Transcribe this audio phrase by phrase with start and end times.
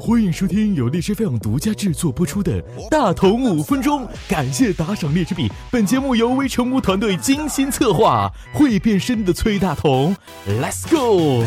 [0.00, 5.50] 欢迎收听由荔枝 FM 独家制作播出的《大同五分钟》，感谢打赏荔枝币。
[5.70, 10.16] 本节目由微成屋团队精心策划，会变身的崔大同
[10.46, 11.44] ，Let's go！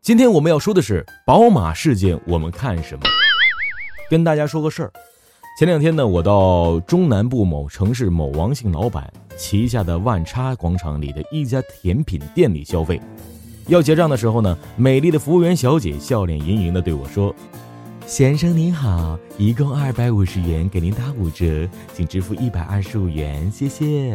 [0.00, 3.02] 今天我们要说的是宝马事件，我们看什么？
[4.08, 4.92] 跟大家说个事儿，
[5.58, 13.00] 前两天呢，我到中南部某城市某王姓老板旗下的万叉广场里的一家甜品店里消费。
[13.68, 17.34] 要结账的时候呢，美丽的服务员小姐笑脸盈盈的对我说
[18.06, 24.14] ：“先生您好，一共二百五十元，给您打五折，请支付一百二十五元，谢谢。”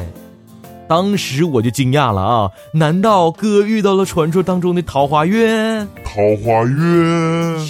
[0.88, 2.52] 当时我就惊讶了啊！
[2.74, 5.88] 难道哥遇到了传说当中的桃花运？
[6.04, 7.68] 桃花运？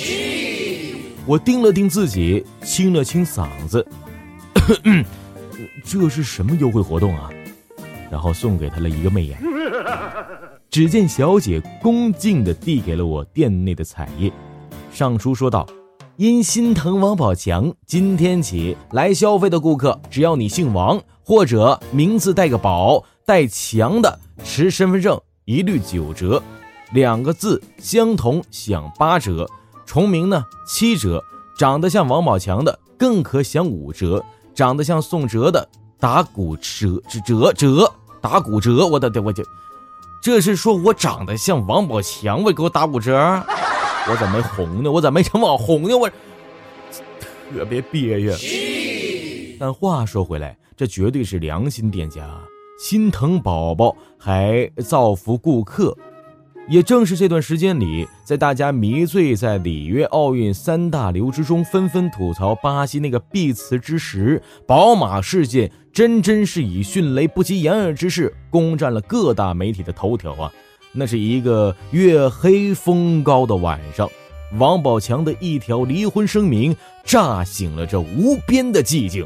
[1.28, 3.86] 我定了定自己，清了清嗓子，
[5.86, 7.30] 这是什么优惠活动啊？
[8.12, 9.42] 然后送给他了一个媚眼。
[10.70, 14.32] 只见小姐恭敬地递给了我店内的彩页，
[14.92, 15.68] 上书说道
[16.18, 26.42] ：“因心疼王宝强，今天起来消费的顾客，只要你姓王或者名字带个宝带强的，持身份证一律九折，
[26.94, 29.46] 两个字相同享八折，
[29.86, 31.22] 重名呢七折，
[31.58, 34.24] 长得像王宝强的更可享五折，
[34.56, 35.68] 长得像宋哲的
[36.00, 37.92] 打骨折折折。
[38.22, 39.44] 打骨折，我的天，我就。”
[40.22, 43.12] 这是说我长得像王宝强，我给我打骨折？
[44.08, 44.92] 我咋没红呢？
[44.92, 45.96] 我咋没成网红呢？
[45.96, 46.08] 我
[47.52, 49.58] 特别憋屈。
[49.60, 52.40] 但话说回来，这绝对是良心店家，
[52.80, 55.98] 心疼宝宝还造福顾客。
[56.70, 70.52] 也正是这段时间里，在大家迷醉在里约奥运三大流之中，纷纷吐槽巴西那个碧池之时，宝马事件真真是以迅雷不及掩耳之势攻占了各大媒体的头条啊！
[70.94, 74.10] 那是一个月黑风高的晚上，
[74.58, 79.26] 王宝强的一条离婚声明炸醒了这无边的寂静。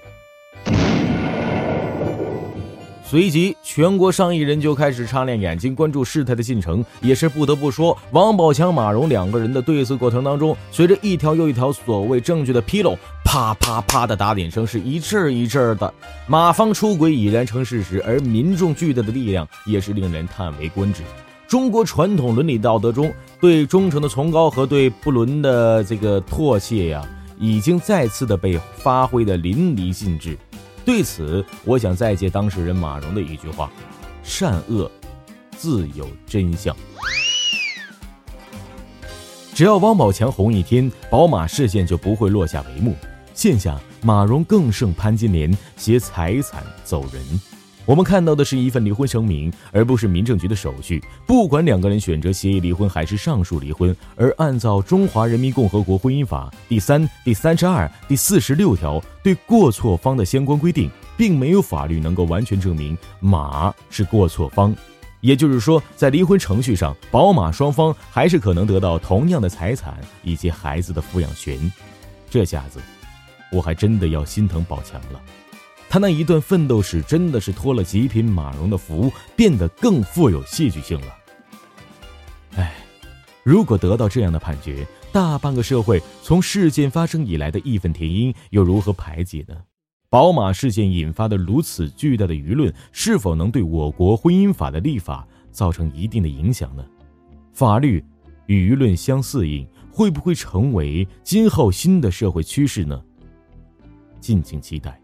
[3.08, 6.84] 随即，全国上亿人就开始擦亮眼睛，关注事态的进程。
[7.02, 15.94] 也是不得不说，王宝强、马蓉两个人的对峙过程当中，随着一条又一条所谓证据的披露，啪啪啪的打脸声是一阵一阵的。
[16.26, 21.04] 马方出轨已然成事实，而民众巨大的力量也是令人叹为观止。
[21.48, 30.36] 中国传统伦理道德中对忠诚的崇高和对不伦的这个唾弃呀，已经再次的被发挥的淋漓尽致。
[30.86, 33.72] 对此，我想再借当事人马蓉的一句话
[34.22, 34.90] ：“善恶
[35.58, 36.76] 自有真相。”
[39.56, 42.96] 只要王宝强红一天，宝马事件就不会落下帷幕。
[43.34, 47.55] 现下，马蓉更胜潘金莲，携财产走人。
[47.86, 51.04] 我们看到的是一份离婚声明，而不是民政局的手续。
[51.28, 64.76] 不管两个人选择协议离婚还是上述离婚，而按照《中华人民共和国婚姻法》第三、第三十二、第四十六条对过错方的相关规定，并没有法律能够完全证明马是过错方。
[65.22, 71.72] 也就是说，在离婚程序上，宝马双方还是可能得到同样的财产以及孩子的抚养权。
[72.30, 72.80] 这下子，
[73.52, 75.22] 我还真的要心疼宝强了。
[75.96, 81.08] 他那一段奋斗史真的是托了极品马蓉的福，变得更富有戏剧性了。
[82.58, 82.76] 哎，
[83.46, 89.56] 如果得到这样的判决，大半个社会从事件发生以来的义愤填膺又如何排解呢？
[90.10, 96.86] 宝马事件引发的如此巨大的舆论，是否能对我国婚姻法的立法造成一定的影响呢？
[97.54, 98.04] 法律
[98.48, 103.02] 与舆论相适应，会不会成为今后新的社会趋势呢？
[104.20, 105.00] 敬请期待。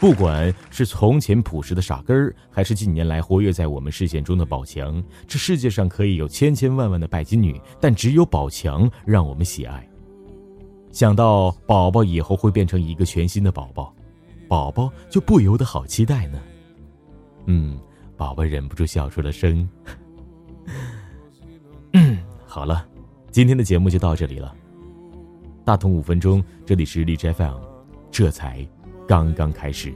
[0.00, 9.86] 不管是从前朴实的傻根儿，还是近年来活跃在我们视线中的宝强，这世界上可以有千千万万的拜金女，但只有宝强让我们喜爱。
[10.92, 13.92] 想到宝宝以后会变成一个全新的宝宝，
[14.46, 16.40] 宝宝就不由得好期待呢。
[17.46, 17.76] 嗯，
[18.16, 19.68] 宝宝忍不住笑出了声。
[21.92, 22.86] 嗯， 好了，
[23.32, 24.54] 今天的节目就到这里了。
[25.64, 27.56] 大同五分钟，这里是荔枝 FM，
[28.12, 28.64] 这才。
[29.08, 29.90] 刚刚开始。